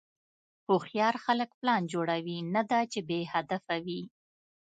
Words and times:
هوښیار 0.67 1.15
خلک 1.25 1.49
پلان 1.59 1.81
جوړوي، 1.93 2.37
نه 2.53 2.61
دا 2.71 2.81
چې 2.91 2.99
بېهدفه 3.09 3.75
وي. 3.85 4.01